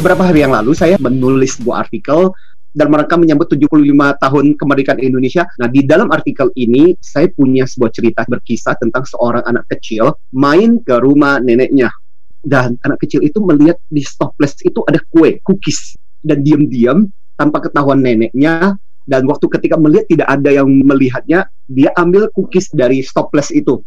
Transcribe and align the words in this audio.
beberapa 0.00 0.24
hari 0.24 0.40
yang 0.40 0.56
lalu 0.56 0.72
saya 0.72 0.96
menulis 0.96 1.60
sebuah 1.60 1.84
artikel 1.84 2.32
dan 2.72 2.88
mereka 2.88 3.20
menyambut 3.20 3.52
75 3.52 3.68
tahun 4.16 4.44
kemerdekaan 4.56 4.96
Indonesia. 4.96 5.44
Nah, 5.60 5.68
di 5.68 5.84
dalam 5.84 6.08
artikel 6.08 6.48
ini 6.56 6.96
saya 7.04 7.28
punya 7.28 7.68
sebuah 7.68 7.92
cerita 7.92 8.24
berkisah 8.24 8.80
tentang 8.80 9.04
seorang 9.04 9.44
anak 9.44 9.68
kecil 9.68 10.16
main 10.32 10.80
ke 10.80 10.96
rumah 10.96 11.36
neneknya. 11.44 11.92
Dan 12.40 12.80
anak 12.80 13.04
kecil 13.04 13.20
itu 13.20 13.44
melihat 13.44 13.76
di 13.92 14.00
stopless 14.00 14.56
itu 14.64 14.80
ada 14.88 14.96
kue, 15.12 15.36
cookies. 15.44 16.00
Dan 16.24 16.40
diam-diam 16.40 17.04
tanpa 17.36 17.60
ketahuan 17.60 18.00
neneknya 18.00 18.80
dan 19.04 19.28
waktu 19.28 19.52
ketika 19.52 19.76
melihat 19.76 20.08
tidak 20.08 20.28
ada 20.32 20.48
yang 20.48 20.68
melihatnya, 20.80 21.44
dia 21.68 21.92
ambil 22.00 22.32
cookies 22.32 22.72
dari 22.72 23.04
stopless 23.04 23.52
itu. 23.52 23.84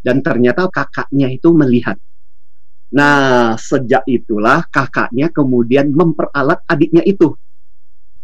Dan 0.00 0.24
ternyata 0.24 0.72
kakaknya 0.72 1.28
itu 1.28 1.52
melihat. 1.52 2.00
Nah, 2.88 3.52
sejak 3.60 4.08
itulah 4.08 4.64
kakaknya 4.72 5.28
kemudian 5.28 5.92
memperalat 5.92 6.64
adiknya 6.64 7.04
itu. 7.04 7.36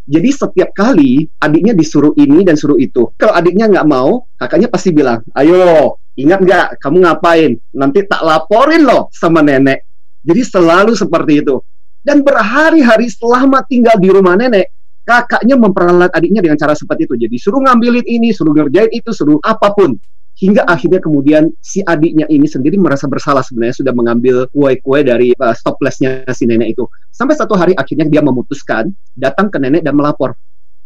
Jadi 0.05 0.29
setiap 0.37 0.73
kali 0.77 1.25
adiknya 1.41 1.73
disuruh 1.73 2.13
ini 2.17 2.45
dan 2.45 2.57
suruh 2.61 2.77
itu. 2.77 3.13
Kalau 3.17 3.33
adiknya 3.33 3.69
nggak 3.73 3.89
mau, 3.89 4.29
kakaknya 4.37 4.69
pasti 4.69 4.93
bilang, 4.93 5.25
ayo, 5.37 5.97
ingat 6.17 6.41
nggak 6.45 6.67
kamu 6.81 7.09
ngapain? 7.09 7.53
Nanti 7.73 8.05
tak 8.05 8.21
laporin 8.21 8.85
loh 8.85 9.09
sama 9.13 9.41
nenek. 9.41 9.85
Jadi 10.25 10.41
selalu 10.45 10.93
seperti 10.97 11.45
itu. 11.45 11.57
Dan 12.05 12.21
berhari-hari 12.21 13.09
selama 13.09 13.65
tinggal 13.65 13.97
di 13.97 14.13
rumah 14.13 14.37
nenek, 14.37 14.73
kakaknya 15.09 15.57
memperalat 15.57 16.13
adiknya 16.13 16.45
dengan 16.45 16.61
cara 16.61 16.77
seperti 16.77 17.09
itu. 17.09 17.17
Jadi 17.17 17.37
suruh 17.41 17.65
ngambilin 17.65 18.05
ini, 18.05 18.29
suruh 18.33 18.53
ngerjain 18.53 18.93
itu, 18.93 19.09
suruh 19.13 19.41
apa 19.41 19.73
pun 19.73 19.97
hingga 20.35 20.67
akhirnya 20.67 20.99
kemudian 20.99 21.47
si 21.63 21.79
adiknya 21.87 22.27
ini 22.27 22.51
sendiri 22.51 22.75
merasa 22.75 23.07
bersalah 23.07 23.47
sebenarnya 23.47 23.79
sudah 23.79 23.95
mengambil 23.95 24.51
kue-kue 24.51 25.07
dari 25.07 25.31
uh, 25.39 25.55
stoplessnya 25.55 26.27
si 26.35 26.51
nenek 26.51 26.75
itu. 26.75 26.85
Sampai 27.15 27.39
satu 27.39 27.55
hari 27.55 27.79
akhirnya 27.79 28.11
dia 28.11 28.23
memutuskan 28.23 28.91
datang 29.15 29.47
ke 29.47 29.63
nenek 29.63 29.87
dan 29.87 29.95
melapor. 29.95 30.35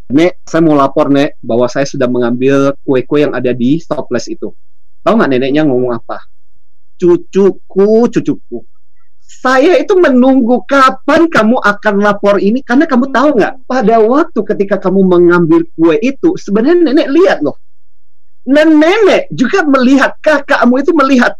Nek, 0.08 0.40
saya 0.48 0.64
mau 0.64 0.72
lapor 0.72 1.12
nek 1.12 1.36
bahwa 1.44 1.68
saya 1.68 1.84
sudah 1.84 2.08
mengambil 2.08 2.72
kue-kue 2.84 3.24
yang 3.28 3.32
ada 3.36 3.52
di 3.52 3.80
stopless 3.80 4.28
itu. 4.28 4.52
Tahu 5.04 5.14
nggak 5.16 5.30
neneknya 5.32 5.68
ngomong 5.68 5.96
apa? 5.96 6.24
Cucuku, 6.96 8.08
cucuku. 8.08 8.58
Saya 9.28 9.76
itu 9.76 9.92
menunggu 9.92 10.64
kapan 10.64 11.28
kamu 11.28 11.60
akan 11.60 11.94
lapor 12.00 12.40
ini 12.40 12.64
karena 12.64 12.88
kamu 12.88 13.12
tahu 13.12 13.36
nggak 13.36 13.68
pada 13.68 13.96
waktu 14.00 14.40
ketika 14.40 14.76
kamu 14.80 15.04
mengambil 15.04 15.60
kue 15.76 16.00
itu 16.00 16.32
sebenarnya 16.40 16.88
nenek 16.88 17.12
lihat 17.12 17.44
loh 17.44 17.60
dan 18.48 18.80
nenek 18.80 19.28
juga 19.28 19.60
melihat 19.68 20.16
kakakmu 20.24 20.80
itu 20.80 20.96
melihat 20.96 21.36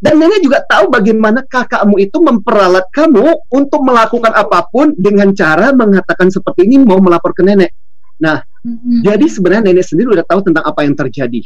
dan 0.00 0.20
nenek 0.20 0.44
juga 0.44 0.60
tahu 0.68 0.92
bagaimana 0.92 1.40
kakakmu 1.44 1.96
itu 1.96 2.20
memperalat 2.20 2.84
kamu 2.92 3.48
untuk 3.48 3.80
melakukan 3.80 4.32
apa 4.36 4.68
pun 4.68 4.92
dengan 4.96 5.32
cara 5.32 5.72
mengatakan 5.72 6.28
seperti 6.28 6.68
ini 6.68 6.84
mau 6.84 7.00
melapor 7.00 7.32
ke 7.32 7.40
nenek. 7.44 7.72
Nah, 8.20 8.44
mm-hmm. 8.44 9.00
jadi 9.04 9.26
sebenarnya 9.28 9.72
nenek 9.72 9.84
sendiri 9.88 10.08
udah 10.12 10.24
tahu 10.28 10.40
tentang 10.44 10.64
apa 10.68 10.84
yang 10.84 10.96
terjadi. 10.96 11.40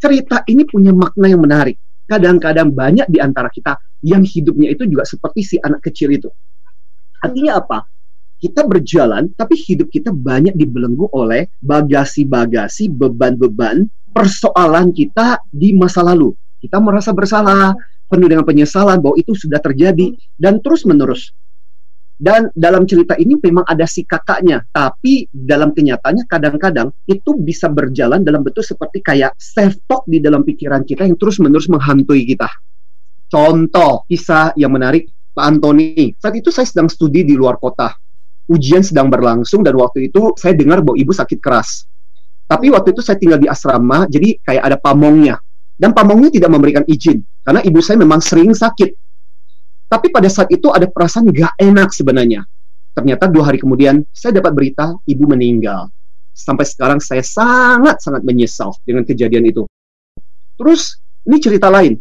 Cerita 0.00 0.44
ini 0.48 0.64
punya 0.64 0.92
makna 0.96 1.28
yang 1.28 1.44
menarik. 1.44 1.76
Kadang-kadang 2.08 2.72
banyak 2.72 3.08
di 3.12 3.20
antara 3.20 3.52
kita 3.52 3.76
yang 4.00 4.24
hidupnya 4.24 4.72
itu 4.72 4.88
juga 4.88 5.04
seperti 5.04 5.40
si 5.44 5.56
anak 5.60 5.84
kecil 5.84 6.08
itu. 6.12 6.28
Artinya 7.20 7.60
apa? 7.60 7.84
kita 8.38 8.62
berjalan, 8.62 9.34
tapi 9.34 9.58
hidup 9.58 9.90
kita 9.90 10.14
banyak 10.14 10.54
dibelenggu 10.54 11.10
oleh 11.10 11.50
bagasi-bagasi, 11.58 12.86
beban-beban, 12.86 13.90
persoalan 14.12 14.90
kita 14.92 15.42
di 15.48 15.74
masa 15.76 16.04
lalu. 16.04 16.34
Kita 16.58 16.82
merasa 16.82 17.14
bersalah, 17.14 17.74
penuh 18.10 18.26
dengan 18.26 18.42
penyesalan 18.42 18.98
bahwa 18.98 19.14
itu 19.20 19.34
sudah 19.36 19.62
terjadi, 19.62 20.14
dan 20.34 20.58
terus-menerus. 20.58 21.30
Dan 22.18 22.50
dalam 22.50 22.82
cerita 22.82 23.14
ini 23.14 23.38
memang 23.38 23.62
ada 23.62 23.86
si 23.86 24.02
kakaknya, 24.02 24.66
tapi 24.74 25.30
dalam 25.30 25.70
kenyataannya 25.70 26.26
kadang-kadang 26.26 26.90
itu 27.06 27.38
bisa 27.38 27.70
berjalan 27.70 28.26
dalam 28.26 28.42
bentuk 28.42 28.66
seperti 28.66 28.98
kayak 29.06 29.38
self 29.38 29.78
talk 29.86 30.02
di 30.10 30.18
dalam 30.18 30.42
pikiran 30.42 30.82
kita 30.82 31.06
yang 31.06 31.14
terus-menerus 31.14 31.70
menghantui 31.70 32.26
kita. 32.26 32.50
Contoh 33.30 34.02
kisah 34.10 34.50
yang 34.58 34.74
menarik 34.74 35.06
Pak 35.30 35.44
Antoni. 35.46 36.10
Saat 36.18 36.34
itu 36.34 36.50
saya 36.50 36.66
sedang 36.66 36.90
studi 36.90 37.22
di 37.22 37.38
luar 37.38 37.54
kota 37.62 37.94
ujian 38.48 38.80
sedang 38.80 39.12
berlangsung 39.12 39.60
dan 39.60 39.76
waktu 39.76 40.08
itu 40.08 40.32
saya 40.40 40.56
dengar 40.56 40.80
bahwa 40.80 40.96
ibu 40.96 41.12
sakit 41.12 41.38
keras. 41.38 41.84
Tapi 42.48 42.72
waktu 42.72 42.96
itu 42.96 43.04
saya 43.04 43.20
tinggal 43.20 43.36
di 43.36 43.44
asrama, 43.44 44.08
jadi 44.08 44.40
kayak 44.40 44.62
ada 44.64 44.76
pamongnya. 44.80 45.36
Dan 45.78 45.94
pamongnya 45.94 46.32
tidak 46.32 46.50
memberikan 46.50 46.82
izin, 46.88 47.22
karena 47.44 47.60
ibu 47.62 47.78
saya 47.78 48.00
memang 48.00 48.18
sering 48.18 48.50
sakit. 48.50 48.90
Tapi 49.86 50.10
pada 50.10 50.26
saat 50.26 50.50
itu 50.50 50.72
ada 50.72 50.88
perasaan 50.90 51.30
gak 51.30 51.54
enak 51.60 51.92
sebenarnya. 51.94 52.42
Ternyata 52.96 53.30
dua 53.30 53.52
hari 53.52 53.62
kemudian, 53.62 54.02
saya 54.10 54.42
dapat 54.42 54.56
berita 54.58 54.96
ibu 55.06 55.24
meninggal. 55.28 55.86
Sampai 56.34 56.66
sekarang 56.66 56.98
saya 56.98 57.22
sangat-sangat 57.22 58.26
menyesal 58.26 58.74
dengan 58.82 59.06
kejadian 59.06 59.46
itu. 59.46 59.68
Terus, 60.58 60.98
ini 61.28 61.38
cerita 61.38 61.70
lain. 61.70 61.94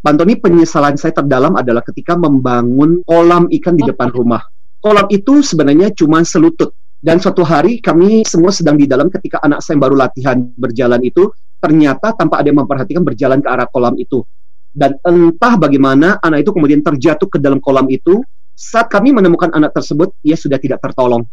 Pantoni 0.00 0.40
penyesalan 0.40 0.96
saya 0.96 1.12
terdalam 1.12 1.58
adalah 1.58 1.84
ketika 1.84 2.16
membangun 2.16 3.04
kolam 3.04 3.46
ikan 3.50 3.76
di 3.76 3.84
depan 3.84 4.08
rumah 4.08 4.42
kolam 4.82 5.06
itu 5.08 5.40
sebenarnya 5.40 5.94
cuma 5.94 6.26
selutut. 6.26 6.74
Dan 7.02 7.18
suatu 7.18 7.42
hari 7.42 7.82
kami 7.82 8.22
semua 8.22 8.54
sedang 8.54 8.78
di 8.78 8.86
dalam 8.86 9.10
ketika 9.10 9.42
anak 9.42 9.58
saya 9.58 9.74
baru 9.74 9.98
latihan 9.98 10.38
berjalan 10.54 11.02
itu, 11.02 11.34
ternyata 11.58 12.14
tanpa 12.14 12.38
ada 12.38 12.54
yang 12.54 12.62
memperhatikan 12.62 13.02
berjalan 13.02 13.42
ke 13.42 13.48
arah 13.50 13.66
kolam 13.66 13.98
itu. 13.98 14.22
Dan 14.70 14.94
entah 15.02 15.58
bagaimana 15.58 16.22
anak 16.22 16.46
itu 16.46 16.54
kemudian 16.54 16.78
terjatuh 16.78 17.26
ke 17.26 17.42
dalam 17.42 17.58
kolam 17.58 17.90
itu, 17.90 18.22
saat 18.54 18.86
kami 18.86 19.10
menemukan 19.10 19.50
anak 19.50 19.74
tersebut, 19.74 20.14
ia 20.22 20.38
sudah 20.38 20.62
tidak 20.62 20.78
tertolong. 20.78 21.26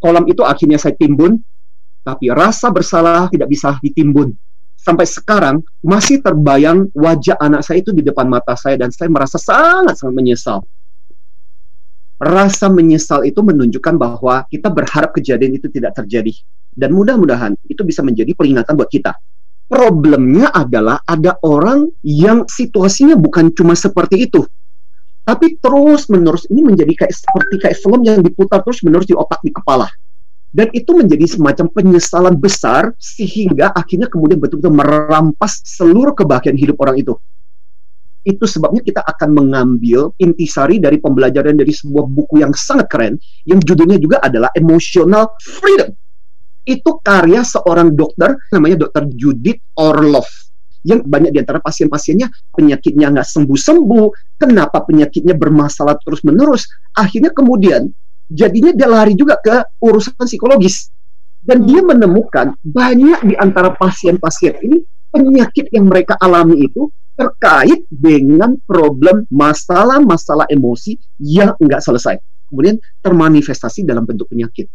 Kolam 0.00 0.24
itu 0.24 0.40
akhirnya 0.40 0.80
saya 0.80 0.96
timbun, 0.96 1.36
tapi 2.00 2.32
rasa 2.32 2.72
bersalah 2.72 3.28
tidak 3.28 3.52
bisa 3.52 3.76
ditimbun. 3.84 4.32
Sampai 4.80 5.04
sekarang 5.04 5.60
masih 5.84 6.24
terbayang 6.24 6.88
wajah 6.96 7.36
anak 7.44 7.60
saya 7.60 7.84
itu 7.84 7.92
di 7.92 8.00
depan 8.00 8.24
mata 8.24 8.56
saya 8.56 8.80
dan 8.80 8.88
saya 8.88 9.12
merasa 9.12 9.36
sangat-sangat 9.36 10.16
menyesal 10.16 10.64
rasa 12.24 12.72
menyesal 12.72 13.28
itu 13.28 13.44
menunjukkan 13.44 13.94
bahwa 14.00 14.48
kita 14.48 14.72
berharap 14.72 15.12
kejadian 15.12 15.60
itu 15.60 15.68
tidak 15.68 15.92
terjadi. 16.00 16.32
Dan 16.74 16.96
mudah-mudahan 16.96 17.54
itu 17.68 17.84
bisa 17.84 18.00
menjadi 18.02 18.32
peringatan 18.34 18.74
buat 18.74 18.90
kita. 18.90 19.14
Problemnya 19.68 20.50
adalah 20.50 21.00
ada 21.04 21.36
orang 21.44 21.88
yang 22.02 22.48
situasinya 22.48 23.14
bukan 23.14 23.52
cuma 23.52 23.76
seperti 23.76 24.26
itu. 24.26 24.42
Tapi 25.24 25.56
terus-menerus 25.56 26.44
ini 26.52 26.60
menjadi 26.64 27.04
kayak 27.04 27.14
seperti 27.14 27.54
kayak 27.62 27.78
film 27.80 28.04
yang 28.04 28.20
diputar 28.20 28.60
terus-menerus 28.60 29.08
di 29.08 29.16
otak 29.16 29.40
di 29.40 29.52
kepala. 29.52 29.88
Dan 30.54 30.70
itu 30.70 30.92
menjadi 30.94 31.26
semacam 31.26 31.66
penyesalan 31.72 32.36
besar 32.36 32.92
sehingga 33.00 33.72
akhirnya 33.74 34.06
kemudian 34.06 34.38
betul-betul 34.38 34.70
merampas 34.70 35.64
seluruh 35.66 36.14
kebahagiaan 36.14 36.54
hidup 36.54 36.78
orang 36.78 37.00
itu 37.00 37.16
itu 38.24 38.44
sebabnya 38.48 38.80
kita 38.80 39.04
akan 39.04 39.30
mengambil 39.36 40.10
intisari 40.16 40.80
dari 40.80 40.96
pembelajaran 40.96 41.54
dari 41.54 41.70
sebuah 41.70 42.04
buku 42.08 42.40
yang 42.40 42.56
sangat 42.56 42.88
keren 42.88 43.14
yang 43.44 43.60
judulnya 43.60 44.00
juga 44.00 44.24
adalah 44.24 44.48
Emotional 44.56 45.36
Freedom. 45.38 45.92
Itu 46.64 47.04
karya 47.04 47.44
seorang 47.44 47.92
dokter 47.92 48.32
namanya 48.48 48.88
Dokter 48.88 49.04
Judith 49.12 49.60
Orlov 49.76 50.24
yang 50.84 51.00
banyak 51.04 51.32
di 51.32 51.40
antara 51.40 51.60
pasien-pasiennya 51.64 52.28
penyakitnya 52.52 53.08
nggak 53.08 53.24
sembuh-sembuh, 53.24 54.36
kenapa 54.36 54.84
penyakitnya 54.84 55.32
bermasalah 55.32 55.96
terus-menerus, 56.04 56.68
akhirnya 56.92 57.32
kemudian 57.32 57.88
jadinya 58.28 58.72
dia 58.72 58.88
lari 58.88 59.16
juga 59.16 59.40
ke 59.40 59.80
urusan 59.80 60.16
psikologis 60.24 60.92
dan 61.44 61.64
dia 61.64 61.84
menemukan 61.84 62.56
banyak 62.60 63.20
di 63.28 63.34
antara 63.36 63.72
pasien-pasien 63.76 64.60
ini 64.64 64.80
penyakit 65.12 65.68
yang 65.72 65.88
mereka 65.88 66.16
alami 66.20 66.64
itu 66.64 66.88
terkait 67.14 67.86
dengan 67.90 68.58
problem 68.66 69.26
masalah-masalah 69.30 70.50
emosi 70.50 70.98
yang 71.22 71.54
enggak 71.62 71.82
selesai. 71.82 72.18
Kemudian 72.50 72.78
termanifestasi 73.02 73.86
dalam 73.86 74.06
bentuk 74.06 74.30
penyakit. 74.30 74.66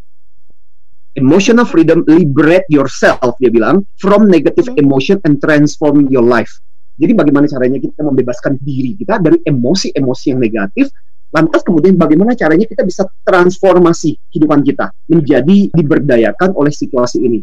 Emotional 1.18 1.68
freedom, 1.68 2.06
liberate 2.07 2.69
yourself, 2.71 3.36
dia 3.44 3.51
bilang, 3.51 3.83
from 4.00 4.30
negative 4.30 4.71
hmm. 4.71 4.80
emotion 4.80 5.18
and 5.27 5.41
transform 5.44 6.07
your 6.07 6.24
life. 6.24 6.51
Jadi 7.00 7.15
bagaimana 7.15 7.47
caranya 7.47 7.80
kita 7.80 8.03
membebaskan 8.03 8.59
diri 8.59 8.95
kita 8.95 9.19
dari 9.24 9.39
emosi-emosi 9.44 10.25
yang 10.36 10.39
negatif, 10.39 10.91
lantas 11.31 11.63
kemudian 11.63 11.95
bagaimana 11.95 12.36
caranya 12.36 12.68
kita 12.68 12.83
bisa 12.83 13.07
transformasi 13.24 14.19
kehidupan 14.31 14.63
kita 14.63 14.91
menjadi 15.07 15.71
diberdayakan 15.71 16.51
oleh 16.56 16.74
situasi 16.74 17.24
ini 17.24 17.39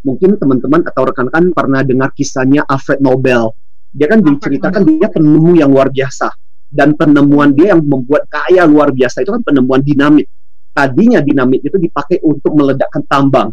mungkin 0.00 0.36
teman-teman 0.40 0.84
atau 0.88 1.02
rekan-rekan 1.08 1.52
pernah 1.52 1.84
dengar 1.84 2.10
kisahnya 2.16 2.64
Alfred 2.64 3.04
Nobel. 3.04 3.52
Dia 3.90 4.06
kan 4.06 4.22
diceritakan 4.22 4.82
dia 4.86 5.10
penemu 5.10 5.52
yang 5.58 5.70
luar 5.74 5.90
biasa 5.90 6.30
dan 6.70 6.94
penemuan 6.94 7.50
dia 7.50 7.74
yang 7.74 7.82
membuat 7.82 8.30
kaya 8.30 8.62
luar 8.62 8.94
biasa 8.94 9.26
itu 9.26 9.34
kan 9.34 9.42
penemuan 9.42 9.82
dinamit. 9.82 10.30
Tadinya 10.70 11.18
dinamit 11.18 11.66
itu 11.66 11.74
dipakai 11.74 12.22
untuk 12.22 12.54
meledakkan 12.54 13.02
tambang. 13.10 13.50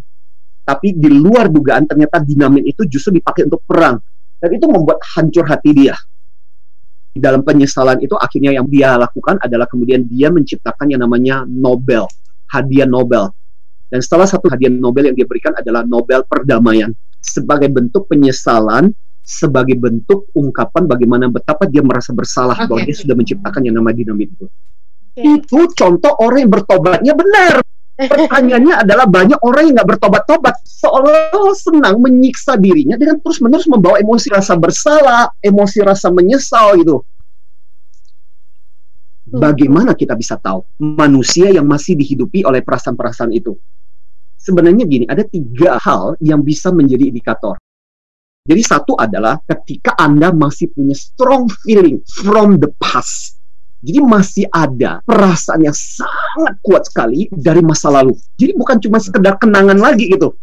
Tapi 0.62 0.94
di 0.94 1.10
luar 1.10 1.50
dugaan 1.50 1.90
ternyata 1.90 2.22
dinamit 2.22 2.70
itu 2.70 2.86
justru 2.86 3.18
dipakai 3.18 3.50
untuk 3.50 3.66
perang. 3.66 3.98
Dan 4.38 4.50
itu 4.54 4.70
membuat 4.70 5.02
hancur 5.18 5.50
hati 5.50 5.74
dia. 5.74 5.98
dalam 7.18 7.42
penyesalan 7.42 7.98
itu 7.98 8.14
akhirnya 8.14 8.54
yang 8.54 8.70
dia 8.70 8.94
lakukan 8.94 9.42
adalah 9.42 9.66
kemudian 9.66 10.06
dia 10.06 10.30
menciptakan 10.30 10.86
yang 10.86 11.02
namanya 11.02 11.50
Nobel, 11.50 12.06
hadiah 12.46 12.86
Nobel. 12.86 13.34
Dan 13.90 14.06
salah 14.06 14.30
satu 14.30 14.46
hadiah 14.54 14.70
Nobel 14.70 15.10
yang 15.10 15.18
dia 15.18 15.26
berikan 15.26 15.58
adalah 15.58 15.82
Nobel 15.82 16.22
perdamaian 16.30 16.94
sebagai 17.18 17.74
bentuk 17.74 18.06
penyesalan 18.06 18.94
sebagai 19.28 19.76
bentuk 19.76 20.32
ungkapan 20.32 20.88
bagaimana 20.88 21.28
betapa 21.28 21.68
dia 21.68 21.84
merasa 21.84 22.16
bersalah 22.16 22.56
okay. 22.56 22.64
bahwa 22.72 22.80
dia 22.88 22.96
sudah 22.96 23.16
menciptakan 23.20 23.60
yang 23.68 23.76
namanya 23.76 24.08
dinamit 24.08 24.32
itu. 24.32 24.48
Okay. 25.12 25.44
Itu 25.44 25.68
contoh 25.76 26.16
orang 26.24 26.48
yang 26.48 26.52
bertobatnya 26.56 27.12
benar. 27.12 27.60
Pertanyaannya 28.14 28.88
adalah 28.88 29.04
banyak 29.10 29.42
orang 29.44 29.68
yang 29.68 29.76
nggak 29.84 29.90
bertobat-tobat 29.98 30.56
seolah-olah 30.64 31.58
senang 31.60 32.00
menyiksa 32.00 32.56
dirinya 32.56 32.96
dengan 32.96 33.20
terus-menerus 33.20 33.68
membawa 33.68 34.00
emosi 34.00 34.32
rasa 34.32 34.56
bersalah, 34.56 35.28
emosi 35.44 35.80
rasa 35.84 36.08
menyesal 36.08 36.80
gitu. 36.80 37.04
Hmm. 39.28 39.44
Bagaimana 39.44 39.92
kita 39.92 40.16
bisa 40.16 40.40
tahu 40.40 40.64
manusia 40.80 41.52
yang 41.52 41.68
masih 41.68 42.00
dihidupi 42.00 42.48
oleh 42.48 42.64
perasaan-perasaan 42.64 43.36
itu? 43.36 43.60
Sebenarnya 44.40 44.88
gini, 44.88 45.04
ada 45.04 45.28
tiga 45.28 45.76
hal 45.76 46.16
yang 46.24 46.40
bisa 46.40 46.72
menjadi 46.72 47.12
indikator. 47.12 47.60
Jadi 48.48 48.62
satu 48.64 48.96
adalah 48.96 49.44
ketika 49.44 49.92
Anda 50.00 50.32
masih 50.32 50.72
punya 50.72 50.96
strong 50.96 51.52
feeling 51.68 52.00
from 52.08 52.56
the 52.64 52.72
past 52.80 53.38
jadi 53.78 54.02
masih 54.02 54.46
ada 54.50 55.06
perasaan 55.06 55.62
yang 55.62 55.78
sangat 55.78 56.58
kuat 56.66 56.90
sekali 56.90 57.30
dari 57.30 57.62
masa 57.62 57.94
lalu. 57.94 58.18
Jadi 58.34 58.58
bukan 58.58 58.82
cuma 58.82 58.98
sekedar 58.98 59.38
kenangan 59.38 59.78
lagi 59.78 60.10
gitu. 60.10 60.34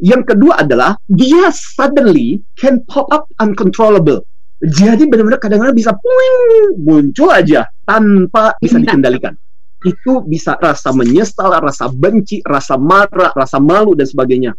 Yang 0.00 0.32
kedua 0.32 0.60
adalah 0.60 0.96
dia 1.08 1.48
suddenly 1.52 2.40
can 2.56 2.84
pop 2.84 3.08
up 3.12 3.28
uncontrollable. 3.40 4.24
Jadi 4.60 5.08
benar-benar 5.08 5.40
kadang-kadang 5.40 5.72
bisa 5.72 5.96
puing, 5.96 6.76
muncul 6.84 7.32
aja 7.32 7.64
tanpa 7.88 8.52
bisa 8.60 8.76
dikendalikan. 8.76 9.32
Itu 9.80 10.20
bisa 10.28 10.60
rasa 10.60 10.92
menyesal, 10.92 11.48
rasa 11.64 11.88
benci, 11.88 12.44
rasa 12.44 12.76
marah, 12.76 13.32
rasa 13.32 13.56
malu 13.56 13.96
dan 13.96 14.04
sebagainya. 14.04 14.52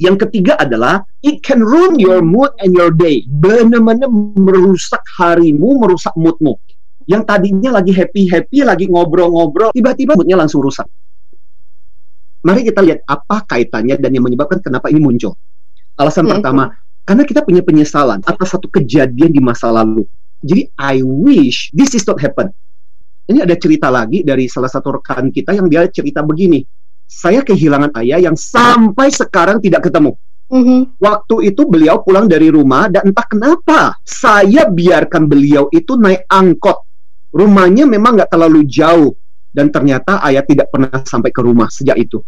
Yang 0.00 0.24
ketiga 0.26 0.56
adalah 0.56 1.04
it 1.20 1.44
can 1.44 1.60
ruin 1.60 2.00
your 2.00 2.24
mood 2.24 2.56
and 2.64 2.72
your 2.72 2.88
day. 2.88 3.28
Benar-benar 3.28 4.08
merusak 4.40 5.04
harimu, 5.20 5.76
merusak 5.76 6.16
moodmu 6.16 6.56
yang 7.10 7.26
tadinya 7.26 7.82
lagi 7.82 7.90
happy-happy, 7.90 8.62
lagi 8.62 8.86
ngobrol-ngobrol, 8.86 9.74
tiba-tiba 9.74 10.14
moodnya 10.14 10.38
langsung 10.38 10.62
rusak. 10.62 10.86
Mari 12.46 12.62
kita 12.62 12.86
lihat 12.86 13.02
apa 13.04 13.42
kaitannya 13.50 13.98
dan 13.98 14.14
yang 14.14 14.22
menyebabkan 14.22 14.62
kenapa 14.62 14.86
ini 14.94 15.02
muncul. 15.02 15.34
Alasan 15.98 16.30
hmm. 16.30 16.38
pertama, 16.38 16.70
karena 17.02 17.26
kita 17.26 17.42
punya 17.42 17.66
penyesalan 17.66 18.22
atas 18.22 18.54
satu 18.54 18.70
kejadian 18.70 19.34
di 19.34 19.42
masa 19.42 19.74
lalu. 19.74 20.06
Jadi, 20.40 20.70
I 20.78 21.02
wish 21.02 21.74
this 21.74 21.92
is 21.98 22.06
not 22.06 22.22
happen. 22.22 22.54
Ini 23.26 23.42
ada 23.42 23.58
cerita 23.58 23.90
lagi 23.90 24.22
dari 24.22 24.46
salah 24.46 24.70
satu 24.70 25.02
rekan 25.02 25.34
kita 25.34 25.52
yang 25.52 25.66
dia 25.66 25.84
cerita 25.90 26.22
begini. 26.22 26.62
Saya 27.10 27.42
kehilangan 27.42 27.90
ayah 27.98 28.22
yang 28.22 28.38
sampai 28.38 29.10
sekarang 29.10 29.58
tidak 29.58 29.90
ketemu. 29.90 30.14
Mm-hmm. 30.50 31.02
Waktu 31.02 31.50
itu 31.50 31.62
beliau 31.66 32.02
pulang 32.06 32.30
dari 32.30 32.54
rumah 32.54 32.86
dan 32.86 33.10
entah 33.10 33.26
kenapa 33.26 33.98
saya 34.06 34.66
biarkan 34.70 35.26
beliau 35.26 35.66
itu 35.74 35.94
naik 35.98 36.26
angkot 36.30 36.78
rumahnya 37.30 37.86
memang 37.86 38.18
nggak 38.18 38.30
terlalu 38.30 38.66
jauh 38.66 39.14
dan 39.54 39.70
ternyata 39.70 40.18
ayah 40.26 40.42
tidak 40.42 40.66
pernah 40.70 40.90
sampai 41.06 41.30
ke 41.30 41.38
rumah 41.42 41.70
sejak 41.70 41.94
itu 41.98 42.18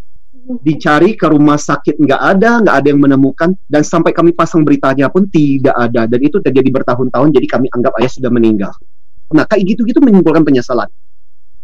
dicari 0.63 1.15
ke 1.15 1.27
rumah 1.27 1.55
sakit 1.55 1.99
nggak 1.99 2.21
ada 2.35 2.63
nggak 2.63 2.75
ada 2.83 2.87
yang 2.87 2.99
menemukan 2.99 3.55
dan 3.67 3.83
sampai 3.83 4.11
kami 4.11 4.35
pasang 4.35 4.63
beritanya 4.63 5.07
pun 5.07 5.27
tidak 5.31 5.75
ada 5.75 6.03
dan 6.07 6.19
itu 6.19 6.39
terjadi 6.43 6.67
bertahun-tahun 6.83 7.31
jadi 7.31 7.47
kami 7.47 7.67
anggap 7.71 7.95
ayah 7.99 8.11
sudah 8.11 8.31
meninggal 8.31 8.71
nah 9.33 9.47
kayak 9.49 9.65
gitu-gitu 9.65 9.97
menyimpulkan 9.97 10.45
penyesalan. 10.45 10.85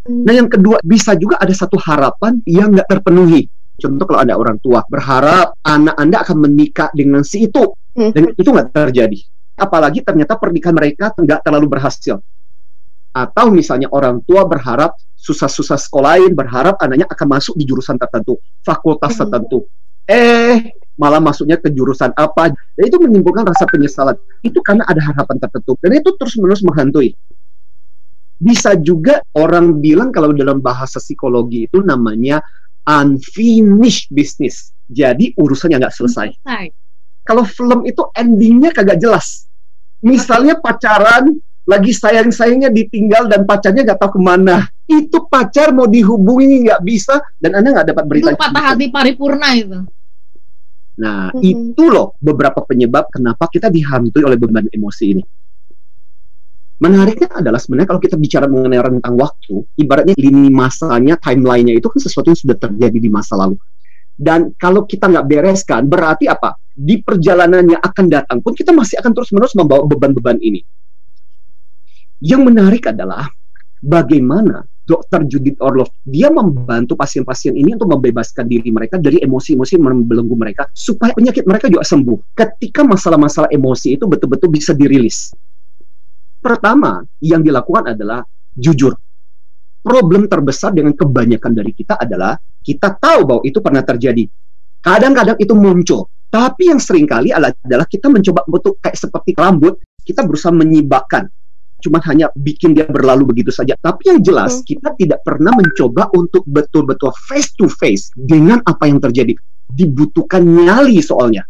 Nah 0.10 0.34
yang 0.34 0.50
kedua 0.50 0.82
bisa 0.82 1.14
juga 1.14 1.38
ada 1.38 1.54
satu 1.54 1.78
harapan 1.78 2.42
yang 2.50 2.74
nggak 2.74 2.90
terpenuhi 2.90 3.46
contoh 3.80 4.06
kalau 4.10 4.20
ada 4.26 4.36
orang 4.36 4.58
tua 4.60 4.82
berharap 4.90 5.56
anak 5.64 5.96
anda 5.96 6.18
akan 6.26 6.38
menikah 6.50 6.90
dengan 6.92 7.22
si 7.22 7.46
itu 7.46 7.70
hmm. 7.96 8.12
dan 8.12 8.24
itu 8.34 8.50
nggak 8.50 8.70
terjadi 8.74 9.20
apalagi 9.56 10.02
ternyata 10.02 10.36
pernikahan 10.36 10.76
mereka 10.76 11.14
nggak 11.16 11.46
terlalu 11.46 11.68
berhasil 11.78 12.18
atau 13.10 13.50
misalnya 13.50 13.90
orang 13.90 14.22
tua 14.22 14.46
berharap 14.46 14.94
susah-susah 15.18 15.76
sekolahin, 15.76 16.32
berharap 16.38 16.80
anaknya 16.80 17.10
akan 17.10 17.28
masuk 17.36 17.58
di 17.58 17.66
jurusan 17.66 17.98
tertentu, 17.98 18.38
fakultas 18.64 19.18
hmm. 19.18 19.20
tertentu. 19.26 19.60
Eh, 20.10 20.74
malah 20.98 21.22
masuknya 21.22 21.60
ke 21.60 21.70
jurusan 21.70 22.14
apa. 22.18 22.54
Dan 22.78 22.84
itu 22.86 22.98
menimbulkan 22.98 23.46
rasa 23.46 23.68
penyesalan. 23.70 24.18
Itu 24.42 24.64
karena 24.66 24.88
ada 24.88 25.00
harapan 25.00 25.38
tertentu. 25.38 25.78
Dan 25.82 25.96
itu 26.00 26.10
terus-menerus 26.18 26.66
menghantui. 26.66 27.14
Bisa 28.40 28.80
juga 28.80 29.20
orang 29.36 29.84
bilang 29.84 30.16
kalau 30.16 30.32
dalam 30.32 30.64
bahasa 30.64 30.98
psikologi 31.04 31.68
itu 31.68 31.84
namanya 31.84 32.40
unfinished 32.88 34.08
business. 34.16 34.72
Jadi 34.88 35.36
urusannya 35.36 35.78
nggak 35.78 35.96
selesai. 35.96 36.28
Kalau 37.28 37.44
film 37.46 37.86
itu 37.86 38.02
endingnya 38.16 38.74
kagak 38.74 38.98
jelas. 38.98 39.46
Misalnya 40.00 40.56
pacaran, 40.58 41.36
lagi 41.70 41.94
sayang-sayangnya 41.94 42.74
ditinggal 42.74 43.30
dan 43.30 43.46
pacarnya 43.46 43.86
nggak 43.86 44.00
tahu 44.02 44.18
ke 44.18 44.22
mana. 44.24 44.66
Itu 44.90 45.30
pacar 45.30 45.70
mau 45.70 45.86
dihubungi 45.86 46.66
nggak 46.66 46.82
bisa 46.82 47.22
dan 47.38 47.62
anda 47.62 47.76
nggak 47.78 47.88
dapat 47.94 48.06
berita. 48.10 48.32
Itu 48.34 48.42
patah 48.42 48.64
hati 48.74 48.90
paripurna 48.90 49.50
itu. 49.54 49.80
Nah, 51.00 51.32
hmm. 51.32 51.40
itu 51.46 51.84
loh 51.88 52.18
beberapa 52.20 52.66
penyebab 52.66 53.08
kenapa 53.14 53.48
kita 53.48 53.70
dihantui 53.70 54.26
oleh 54.26 54.36
beban 54.36 54.66
emosi 54.68 55.06
ini. 55.14 55.24
Menariknya 56.80 57.28
adalah 57.36 57.60
sebenarnya 57.60 57.92
kalau 57.92 58.02
kita 58.02 58.16
bicara 58.16 58.48
mengenai 58.48 58.80
rentang 58.80 59.20
waktu, 59.20 59.68
ibaratnya 59.76 60.16
lini 60.16 60.48
masanya, 60.48 61.20
timelinenya 61.20 61.76
itu 61.76 61.92
kan 61.92 62.00
sesuatu 62.00 62.32
yang 62.32 62.40
sudah 62.40 62.56
terjadi 62.56 62.98
di 63.04 63.10
masa 63.12 63.36
lalu. 63.36 63.60
Dan 64.16 64.56
kalau 64.56 64.88
kita 64.88 65.12
nggak 65.12 65.28
bereskan, 65.28 65.88
berarti 65.92 66.32
apa? 66.32 66.56
Di 66.72 67.04
perjalanannya 67.04 67.84
akan 67.84 68.06
datang 68.08 68.40
pun 68.40 68.56
kita 68.56 68.72
masih 68.72 68.96
akan 69.04 69.12
terus-menerus 69.12 69.56
membawa 69.60 69.84
beban-beban 69.88 70.40
ini. 70.40 70.64
Yang 72.24 72.42
menarik 72.48 72.84
adalah 72.88 73.28
bagaimana 73.84 74.64
Dokter 74.84 75.24
Judith 75.28 75.60
Orlov 75.64 75.92
dia 76.02 76.28
membantu 76.32 76.96
pasien-pasien 77.00 77.56
ini 77.56 77.76
untuk 77.76 77.96
membebaskan 77.96 78.48
diri 78.48 78.74
mereka 78.74 79.00
dari 79.00 79.24
emosi-emosi 79.24 79.80
yang 79.80 79.86
membelenggu 79.88 80.36
mereka 80.36 80.68
supaya 80.72 81.12
penyakit 81.16 81.44
mereka 81.44 81.68
juga 81.68 81.88
sembuh. 81.88 82.36
Ketika 82.36 82.84
masalah-masalah 82.84 83.52
emosi 83.52 84.00
itu 84.00 84.08
betul-betul 84.08 84.50
bisa 84.52 84.72
dirilis. 84.76 85.32
Pertama, 86.40 87.04
yang 87.20 87.44
dilakukan 87.44 87.96
adalah 87.96 88.24
jujur. 88.56 88.96
Problem 89.80 90.28
terbesar 90.28 90.76
dengan 90.76 90.92
kebanyakan 90.92 91.52
dari 91.56 91.72
kita 91.72 92.00
adalah 92.00 92.36
kita 92.64 93.00
tahu 93.00 93.20
bahwa 93.24 93.42
itu 93.48 93.60
pernah 93.64 93.84
terjadi. 93.84 94.28
Kadang-kadang 94.80 95.40
itu 95.40 95.54
muncul, 95.56 96.08
tapi 96.32 96.72
yang 96.72 96.80
sering 96.80 97.08
kali 97.08 97.32
adalah 97.36 97.88
kita 97.88 98.08
mencoba 98.08 98.44
bentuk 98.48 98.80
kayak 98.80 98.96
seperti 98.96 99.36
rambut, 99.36 99.80
kita 100.04 100.24
berusaha 100.24 100.52
menyibakkan 100.52 101.28
cuma 101.80 102.04
hanya 102.12 102.28
bikin 102.36 102.76
dia 102.76 102.86
berlalu 102.86 103.32
begitu 103.32 103.52
saja. 103.56 103.74
Tapi 103.80 104.12
yang 104.12 104.20
jelas 104.20 104.60
hmm. 104.60 104.66
kita 104.68 104.90
tidak 105.00 105.20
pernah 105.24 105.56
mencoba 105.56 106.12
untuk 106.14 106.44
betul-betul 106.46 107.12
face 107.28 107.56
to 107.56 107.72
face 107.80 108.12
dengan 108.14 108.60
apa 108.68 108.86
yang 108.88 109.00
terjadi. 109.00 109.34
Dibutuhkan 109.72 110.44
nyali 110.44 111.00
soalnya. 111.00 111.48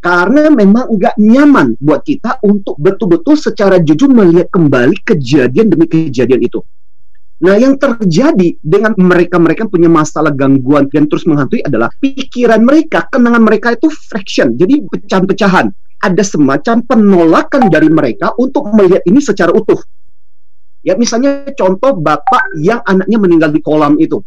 Karena 0.00 0.48
memang 0.48 0.88
nggak 0.96 1.20
nyaman 1.20 1.76
buat 1.76 2.00
kita 2.00 2.40
untuk 2.40 2.80
betul-betul 2.80 3.36
secara 3.36 3.76
jujur 3.84 4.08
melihat 4.08 4.48
kembali 4.48 4.96
kejadian 5.04 5.68
demi 5.68 5.84
kejadian 5.84 6.40
itu. 6.40 6.64
Nah, 7.40 7.56
yang 7.56 7.76
terjadi 7.80 8.56
dengan 8.60 8.92
mereka-mereka 8.96 9.64
punya 9.64 9.88
masalah 9.88 10.28
gangguan 10.32 10.88
yang 10.92 11.08
terus 11.08 11.24
menghantui 11.24 11.64
adalah 11.64 11.88
pikiran 11.96 12.60
mereka, 12.60 13.08
kenangan 13.08 13.40
mereka 13.40 13.72
itu 13.72 13.88
fraction, 13.88 14.60
jadi 14.60 14.84
pecahan-pecahan 14.84 15.72
ada 16.00 16.22
semacam 16.24 16.84
penolakan 16.84 17.72
dari 17.72 17.88
mereka 17.88 18.32
untuk 18.36 18.68
melihat 18.72 19.00
ini 19.08 19.20
secara 19.24 19.52
utuh. 19.56 19.80
Ya, 20.80 20.96
misalnya 20.96 21.48
contoh 21.56 21.96
bapak 21.96 22.56
yang 22.60 22.80
anaknya 22.88 23.16
meninggal 23.20 23.52
di 23.52 23.60
kolam 23.60 24.00
itu. 24.00 24.20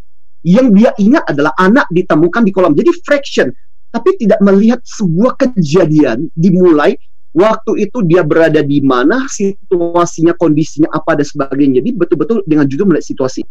Yang 0.45 0.67
dia 0.73 0.91
ingat 0.97 1.23
adalah 1.33 1.53
anak 1.57 1.89
ditemukan 1.89 2.41
di 2.45 2.51
kolam. 2.53 2.73
Jadi 2.77 2.93
fraction, 3.01 3.49
tapi 3.93 4.17
tidak 4.17 4.41
melihat 4.41 4.81
sebuah 4.81 5.37
kejadian 5.37 6.25
dimulai 6.33 6.97
waktu 7.29 7.85
itu 7.85 8.01
dia 8.01 8.25
berada 8.25 8.65
di 8.65 8.81
mana, 8.81 9.29
situasinya, 9.29 10.33
kondisinya 10.33 10.89
apa 10.89 11.21
dan 11.21 11.25
sebagainya. 11.29 11.85
Jadi 11.85 11.89
betul-betul 11.93 12.41
dengan 12.49 12.65
jujur 12.65 12.89
melihat 12.89 13.05
situasi. 13.05 13.45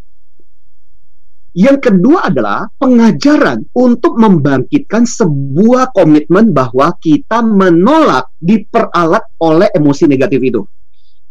Yang 1.52 1.78
kedua 1.84 2.32
adalah 2.32 2.64
pengajaran 2.80 3.68
untuk 3.76 4.16
membangkitkan 4.16 5.04
sebuah 5.04 5.92
komitmen 5.92 6.48
bahwa 6.50 6.96
kita 6.96 7.44
menolak 7.44 8.32
diperalat 8.40 9.20
oleh 9.36 9.68
emosi 9.76 10.08
negatif 10.08 10.40
itu. 10.40 10.64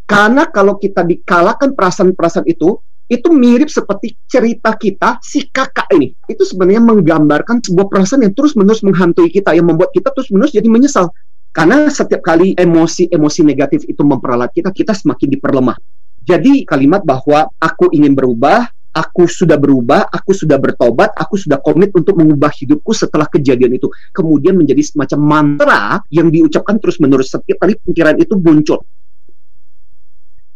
Karena 0.05 0.45
kalau 0.45 0.77
kita 0.77 1.01
dikalahkan 1.01 1.73
perasaan-perasaan 1.73 2.45
itu, 2.45 2.77
itu 3.11 3.27
mirip 3.35 3.67
seperti 3.67 4.15
cerita 4.23 4.71
kita 4.79 5.19
si 5.19 5.51
kakak 5.51 5.91
ini. 5.91 6.15
Itu 6.31 6.47
sebenarnya 6.47 6.79
menggambarkan 6.79 7.59
sebuah 7.59 7.91
perasaan 7.91 8.23
yang 8.23 8.31
terus-menerus 8.31 8.87
menghantui 8.87 9.27
kita, 9.27 9.51
yang 9.51 9.67
membuat 9.67 9.91
kita 9.91 10.15
terus-menerus 10.15 10.55
jadi 10.55 10.71
menyesal. 10.71 11.11
Karena 11.51 11.91
setiap 11.91 12.23
kali 12.23 12.55
emosi-emosi 12.55 13.43
negatif 13.43 13.83
itu 13.83 13.99
memperalat 14.07 14.55
kita, 14.55 14.71
kita 14.71 14.95
semakin 14.95 15.27
diperlemah. 15.35 15.75
Jadi 16.23 16.63
kalimat 16.63 17.03
bahwa 17.03 17.51
aku 17.59 17.91
ingin 17.91 18.15
berubah, 18.15 18.71
aku 18.95 19.27
sudah 19.27 19.59
berubah, 19.59 20.07
aku 20.07 20.31
sudah 20.31 20.55
bertobat, 20.55 21.11
aku 21.11 21.35
sudah 21.35 21.59
komit 21.59 21.91
untuk 21.91 22.15
mengubah 22.15 22.55
hidupku 22.55 22.95
setelah 22.95 23.27
kejadian 23.27 23.75
itu. 23.75 23.91
Kemudian 24.15 24.55
menjadi 24.55 24.79
semacam 24.87 25.19
mantra 25.19 25.99
yang 26.07 26.31
diucapkan 26.31 26.79
terus-menerus 26.79 27.35
setiap 27.35 27.59
kali 27.67 27.75
pikiran 27.75 28.15
itu 28.15 28.39
muncul. 28.39 28.79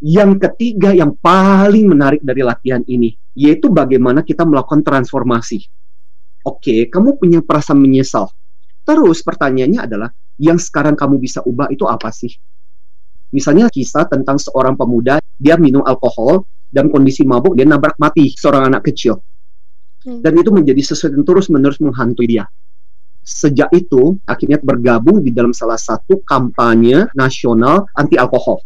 Yang 0.03 0.43
ketiga 0.43 0.91
yang 0.91 1.15
paling 1.15 1.87
menarik 1.87 2.19
dari 2.19 2.43
latihan 2.43 2.83
ini, 2.83 3.15
yaitu 3.31 3.71
bagaimana 3.71 4.21
kita 4.21 4.43
melakukan 4.43 4.83
transformasi. 4.83 5.63
Oke, 6.45 6.91
kamu 6.91 7.15
punya 7.17 7.39
perasaan 7.41 7.79
menyesal. 7.79 8.29
Terus 8.85 9.23
pertanyaannya 9.25 9.81
adalah, 9.81 10.09
yang 10.37 10.59
sekarang 10.59 10.93
kamu 10.93 11.17
bisa 11.17 11.41
ubah 11.41 11.71
itu 11.71 11.87
apa 11.87 12.11
sih? 12.11 12.35
Misalnya 13.33 13.71
kisah 13.71 14.05
tentang 14.05 14.37
seorang 14.37 14.77
pemuda, 14.77 15.17
dia 15.39 15.57
minum 15.57 15.81
alkohol, 15.81 16.45
dan 16.69 16.91
kondisi 16.91 17.23
mabuk, 17.23 17.55
dia 17.55 17.63
nabrak 17.65 17.95
mati 17.95 18.35
seorang 18.35 18.67
anak 18.67 18.91
kecil. 18.91 19.23
Hmm. 20.05 20.21
Dan 20.21 20.37
itu 20.37 20.51
menjadi 20.53 20.81
sesuatu 20.85 21.17
yang 21.17 21.25
terus-menerus 21.25 21.79
menghantui 21.81 22.27
dia. 22.29 22.45
Sejak 23.25 23.73
itu, 23.73 24.21
akhirnya 24.27 24.61
bergabung 24.61 25.23
di 25.25 25.33
dalam 25.33 25.49
salah 25.49 25.81
satu 25.81 26.21
kampanye 26.21 27.09
nasional 27.17 27.89
anti 27.97 28.21
alkohol. 28.21 28.61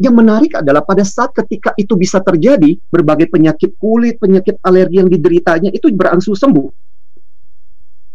Yang 0.00 0.14
menarik 0.16 0.52
adalah 0.56 0.80
pada 0.80 1.04
saat 1.04 1.36
ketika 1.36 1.76
itu 1.76 1.96
bisa 1.96 2.18
terjadi, 2.24 2.78
berbagai 2.88 3.28
penyakit 3.28 3.76
kulit, 3.76 4.16
penyakit 4.16 4.56
alergi 4.64 5.02
yang 5.02 5.10
dideritanya 5.10 5.68
itu 5.68 5.92
berangsur 5.92 6.36
sembuh 6.38 6.92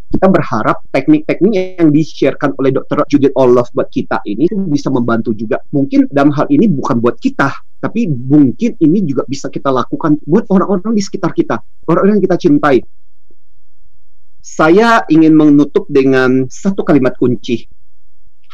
kita 0.08 0.28
berharap 0.32 0.88
teknik-teknik 0.90 1.54
yang 1.78 1.92
di-sharekan 1.92 2.56
oleh 2.56 2.72
Dr. 2.72 3.04
Judith 3.12 3.36
Olof 3.36 3.68
buat 3.76 3.92
kita 3.92 4.24
ini 4.24 4.48
bisa 4.72 4.88
membantu 4.88 5.36
juga. 5.36 5.60
Mungkin 5.76 6.08
dalam 6.08 6.32
hal 6.32 6.48
ini 6.48 6.72
bukan 6.72 7.04
buat 7.04 7.20
kita, 7.20 7.52
tapi 7.84 8.08
mungkin 8.08 8.80
ini 8.80 9.04
juga 9.04 9.28
bisa 9.28 9.52
kita 9.52 9.68
lakukan 9.68 10.18
buat 10.24 10.48
orang-orang 10.48 10.96
di 10.96 11.04
sekitar 11.04 11.36
kita, 11.36 11.60
orang-orang 11.86 12.18
yang 12.18 12.26
kita 12.26 12.38
cintai. 12.40 12.78
Saya 14.40 15.04
ingin 15.12 15.36
menutup 15.36 15.86
dengan 15.92 16.48
satu 16.48 16.88
kalimat 16.88 17.14
kunci. 17.20 17.68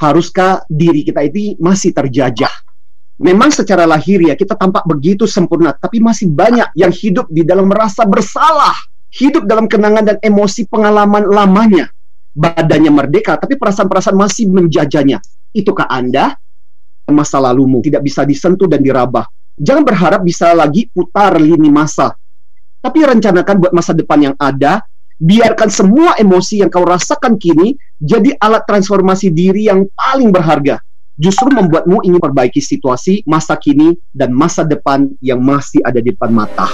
Haruskah 0.02 0.66
diri 0.66 1.06
kita 1.06 1.22
ini 1.22 1.54
masih 1.62 1.94
terjajah? 1.94 2.73
Memang 3.22 3.54
secara 3.54 3.86
lahir 3.86 4.26
ya 4.26 4.34
kita 4.34 4.58
tampak 4.58 4.90
begitu 4.90 5.30
sempurna, 5.30 5.74
tapi 5.78 6.02
masih 6.02 6.34
banyak 6.34 6.74
yang 6.74 6.90
hidup 6.90 7.30
di 7.30 7.46
dalam 7.46 7.70
rasa 7.70 8.10
bersalah 8.10 8.74
hidup 9.14 9.46
dalam 9.46 9.70
kenangan 9.70 10.04
dan 10.14 10.18
emosi 10.20 10.66
pengalaman 10.66 11.30
lamanya. 11.30 11.94
Badannya 12.34 12.90
merdeka, 12.90 13.38
tapi 13.38 13.62
perasaan-perasaan 13.62 14.18
masih 14.18 14.50
menjajanya. 14.50 15.22
Itukah 15.54 15.86
Anda? 15.86 16.34
Masa 17.14 17.38
lalumu 17.38 17.78
tidak 17.86 18.02
bisa 18.02 18.26
disentuh 18.26 18.66
dan 18.66 18.82
dirabah. 18.82 19.30
Jangan 19.54 19.86
berharap 19.86 20.26
bisa 20.26 20.50
lagi 20.58 20.90
putar 20.90 21.38
lini 21.38 21.70
masa. 21.70 22.18
Tapi 22.82 23.00
rencanakan 23.06 23.56
buat 23.62 23.74
masa 23.78 23.94
depan 23.94 24.34
yang 24.34 24.36
ada, 24.42 24.82
biarkan 25.22 25.70
semua 25.70 26.18
emosi 26.18 26.66
yang 26.66 26.74
kau 26.74 26.82
rasakan 26.82 27.38
kini 27.38 27.78
jadi 28.02 28.34
alat 28.42 28.66
transformasi 28.66 29.30
diri 29.30 29.70
yang 29.70 29.86
paling 29.94 30.34
berharga. 30.34 30.82
Justru 31.14 31.54
membuatmu 31.54 32.02
ingin 32.02 32.18
perbaiki 32.18 32.58
situasi 32.58 33.22
masa 33.30 33.54
kini 33.54 33.94
dan 34.10 34.34
masa 34.34 34.66
depan 34.66 35.14
yang 35.22 35.38
masih 35.38 35.82
ada 35.86 36.02
di 36.02 36.10
depan 36.10 36.34
mata. 36.34 36.66